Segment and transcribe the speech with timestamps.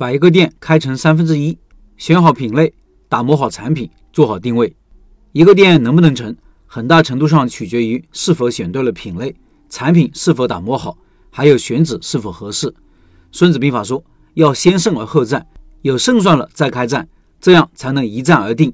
[0.00, 1.58] 把一个店开成三分之一，
[1.98, 2.72] 选好品类，
[3.06, 4.74] 打磨好产品，做好定位。
[5.32, 6.34] 一个店能不能成，
[6.64, 9.36] 很大程度上取决于是否选对了品类，
[9.68, 10.96] 产品是否打磨好，
[11.28, 12.74] 还有选址是否合适。
[13.30, 14.02] 孙子兵法说，
[14.32, 15.46] 要先胜而后战，
[15.82, 17.06] 有胜算了再开战，
[17.38, 18.72] 这样才能一战而定。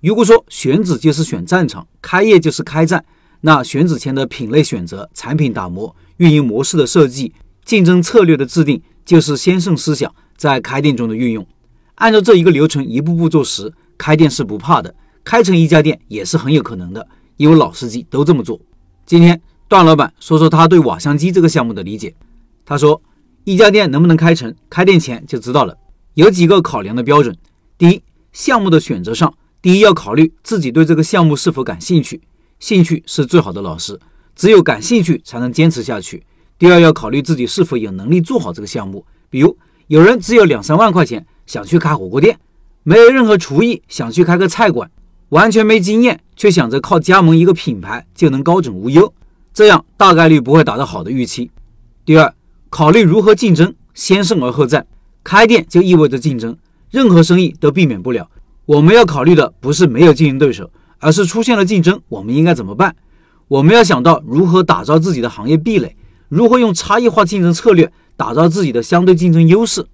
[0.00, 3.04] 如果说选址就是选战场，开业就是开战，
[3.42, 7.32] 那选址前的品类选择、产品打磨、运营模式的设计、
[7.64, 10.12] 竞争策略的制定，就是先胜思想。
[10.44, 11.46] 在开店中的运用，
[11.94, 14.94] 按照这一个流程一步步做实，开店是不怕的，
[15.24, 17.08] 开成一家店也是很有可能的，
[17.38, 18.60] 因为老司机都这么做。
[19.06, 22.14] 今天段老板说说他对瓦香鸡这个项目的理解。
[22.66, 23.00] 他说，
[23.44, 25.78] 一家店能不能开成，开店前就知道了，
[26.12, 27.34] 有几个考量的标准。
[27.78, 28.02] 第一，
[28.34, 29.32] 项目的选择上，
[29.62, 32.20] 第一要考虑自己对这个项目是否感兴趣，
[32.60, 33.98] 兴趣是最好的老师，
[34.36, 36.22] 只有感兴趣才能坚持下去。
[36.58, 39.56] 第二，要考虑自己是否有能力做好这个项目，比如。
[39.88, 42.38] 有人只有两三万块钱想去开火锅店，
[42.84, 44.90] 没有任何厨艺想去开个菜馆，
[45.28, 49.12] 完全没经验却想着靠加盟一个品牌就能高枕无忧，
[49.52, 51.50] 这样大概率不会达到好的预期。
[52.06, 52.34] 第二，
[52.70, 54.86] 考虑如何竞争，先胜而后战。
[55.22, 56.56] 开店就意味着竞争，
[56.90, 58.30] 任何生意都避免不了。
[58.64, 62.96] 我们要考虑的不是没有竞争对手，而是出现了竞争，我们应该怎么办？
[63.48, 65.94] 我们要想到如何打造自己的行业壁垒，
[66.30, 67.92] 如何用差异化竞争策略。
[68.16, 69.84] 打造自己的相对竞争优势，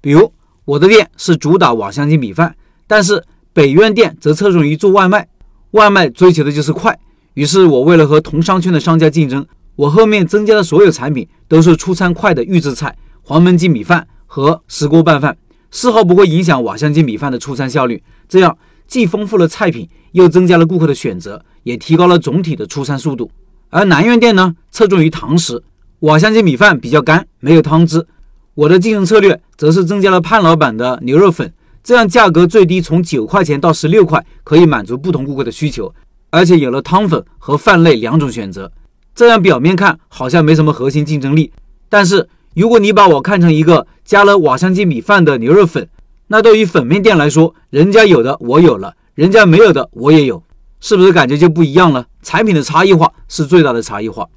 [0.00, 0.32] 比如
[0.64, 5.28] 我的店是主打瓦香鸡米饭，但是北苑店则侧重于做外卖，
[5.72, 6.98] 外卖追求的就是快。
[7.34, 9.46] 于是我为了和同商圈的商家竞争，
[9.76, 15.36] 我后面增加的所有产品都是出餐快的预制菜，黄焖鸡米饭和石锅拌饭，
[15.70, 18.02] 丝毫不会影响瓦香鸡米饭的出餐效率。
[18.26, 23.30] 这样既丰富了菜品，又增加了顾客的选择，也提高了总体的出餐速度。
[23.68, 25.62] 而南苑店呢，侧重于堂食。
[26.00, 28.06] 瓦香鸡米饭比较干，没有汤汁。
[28.52, 31.50] 我的竞争策略则是增加了潘老板的牛肉粉，
[31.82, 35.94] 这样价格最低从九块钱到十六块，可以满足不同顾客的需求，
[36.28, 38.70] 而且有了汤粉和饭类两种选择。
[39.14, 41.50] 这样表面看好像没什么核心竞争力，
[41.88, 45.88] 但是如果你把我看成一个加了瓦香鸡米饭的牛肉粉，
[46.26, 50.42] 那对于粉面店来说，人家有的我有了，人家没有的我也有，
[50.78, 52.04] 是不是感觉就不一样了？
[52.22, 54.28] 产品的差异化是最大的差异化。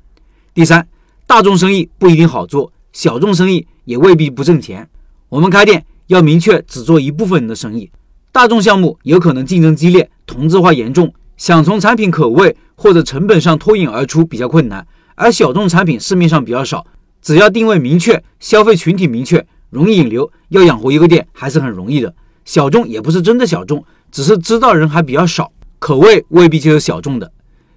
[0.53, 0.87] 第三。
[1.29, 4.89] 大众生意不一定好做，小众生意也未必不挣钱。
[5.29, 7.91] 我们开店要明确只做一部分人的生意。
[8.31, 14.87] 大众项目有可能竞争激烈，同质化严重，想从产品口味或者成本上脱颖而出比较困难。
[15.13, 16.83] 而小众产品市面上比较少，
[17.21, 22.11] 只要定位明确，消费群体明确，容易引流，要养活一个店还是很容易的。
[22.43, 27.31] 小众也不是真的小众，只是知道人还比较少，口味未必就是小众的。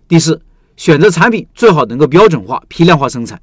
[0.09, 0.41] 第四。
[0.77, 3.41] 选择产品最好能够标准化、批量化生产。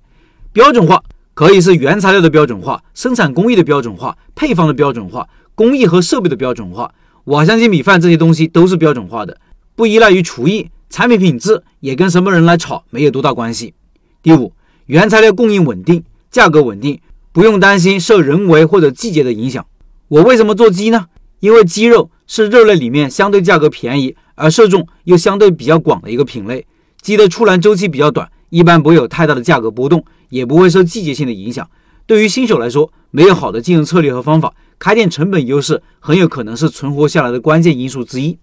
[0.52, 1.04] 标准化
[1.34, 6.92] 可以是原材料的标准化、生产工艺的标准化、配方的标准化、工艺和设备的标准化。
[7.26, 9.38] 瓦香鸡米饭这些东西都是标准化的，
[9.76, 13.74] 不依赖于厨艺，产品品质也跟什么人来炒没有多大关系。
[14.24, 14.52] 第五，
[14.88, 17.00] 原材料供应稳定，价格稳定，
[17.32, 19.66] 不用担心受人为或者季节的影响。
[20.08, 21.06] 我为什么做鸡呢？
[21.40, 26.66] 因为鸡肉是肉类里面相对价格便宜，而受众又相对比较广的一个品类。
[27.02, 31.68] 鸡的出栏周期比较短，一般不会有太大的价格波动，也不会受季节性的影响。
[32.06, 38.38] 对于新手来说，没有好的经营策略和方法，开店成本优势很有可能是存活下来的关键因素之一。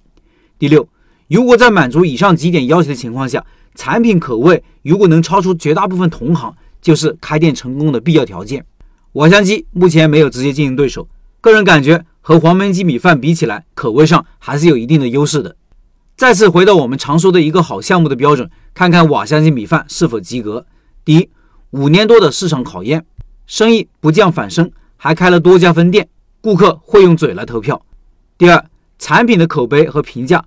[0.59, 0.89] 第六，
[1.28, 8.65] 如果在满足以上几点要求的情况下，产品口味如果能超出绝大部分同行，就是开店成功的必要条件。
[9.12, 11.09] 瓦香鸡目前没有直接竞争对手，
[11.41, 15.56] 个人感觉和黄焖鸡米饭比起来，口味上还是有一定的优势的。
[16.16, 20.65] 再次回到我们常说的一个好项目的标准，看看瓦香鸡米饭是否及格。
[21.04, 21.28] 第一，
[21.72, 23.04] 五年多的市场考验，
[23.47, 26.09] 生意不降反升，还开了多家分店，
[26.41, 27.84] 顾客会用嘴来投票。
[28.38, 28.65] 第二，
[28.99, 30.43] 产品的口碑和评价，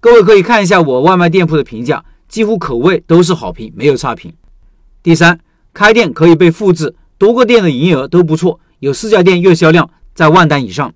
[0.00, 4.34] 各位可以看一下我外卖店铺的评价，几乎口味都是好评，没有差评。
[5.04, 5.38] 第三，
[5.72, 10.92] 开店可以被复制，多个店的营业额都不错，有四家店月销量在万单以上。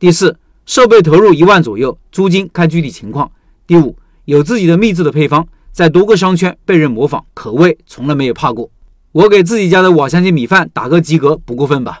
[0.00, 0.36] 第四，
[0.66, 3.30] 设备投入一万左右，租金看具体情况。
[3.68, 3.94] 第五，
[4.24, 8.70] 有自己的秘制的配方，在多个商圈被人模仿，可谓从来没有怕过。
[9.12, 12.00] 我给自己家的瓦香鸡米饭打个及格，不过分吧？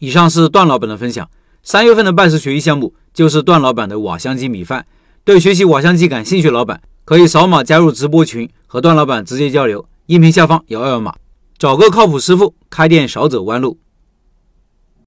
[0.00, 1.26] 以上是段老板的分享。
[1.62, 4.84] 三月份的拜师学艺项目就是段老板的瓦香鸡米饭。
[5.24, 9.88] 对学习瓦香鸡感兴趣老板，可以扫码加入直播群，和段老板直接交流。
[10.04, 11.14] 音频下方有二维码，
[11.56, 13.78] 找个靠谱师傅，开店少走弯路。